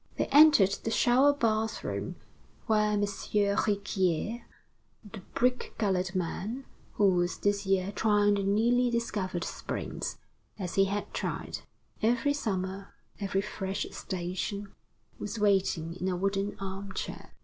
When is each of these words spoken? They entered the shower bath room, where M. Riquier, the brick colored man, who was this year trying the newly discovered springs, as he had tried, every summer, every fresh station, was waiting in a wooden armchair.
They 0.17 0.25
entered 0.29 0.71
the 0.83 0.89
shower 0.89 1.31
bath 1.31 1.83
room, 1.83 2.15
where 2.65 2.93
M. 2.93 3.01
Riquier, 3.01 4.41
the 5.03 5.19
brick 5.35 5.75
colored 5.77 6.15
man, 6.15 6.65
who 6.93 7.09
was 7.13 7.37
this 7.37 7.67
year 7.67 7.91
trying 7.91 8.33
the 8.33 8.41
newly 8.41 8.89
discovered 8.89 9.43
springs, 9.43 10.17
as 10.57 10.73
he 10.73 10.85
had 10.85 11.13
tried, 11.13 11.59
every 12.01 12.33
summer, 12.33 12.95
every 13.19 13.41
fresh 13.43 13.85
station, 13.91 14.73
was 15.19 15.37
waiting 15.37 15.93
in 15.95 16.07
a 16.09 16.17
wooden 16.17 16.57
armchair. 16.59 17.35